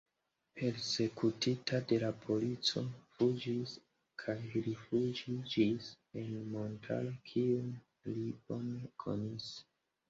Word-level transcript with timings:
Persekutita 0.59 1.75
de 1.91 1.99
la 2.03 2.09
polico 2.23 2.83
fuĝis 3.19 3.75
kaj 4.23 4.37
rifuĝiĝis 4.55 5.93
en 6.25 6.33
montaro 6.57 7.17
kiun 7.33 7.73
li 8.17 8.29
bone 8.51 8.87
konis. 9.07 9.57